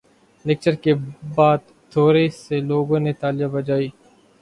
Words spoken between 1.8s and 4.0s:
تھورے سے لوگوں نے تالیاں بجائی